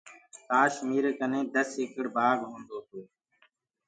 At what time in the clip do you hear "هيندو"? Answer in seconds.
2.51-2.77